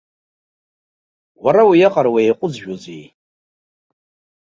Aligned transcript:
Уара 1.43 1.61
уиаҟара 1.69 2.09
уеиҟәызжәозеи? 2.13 3.03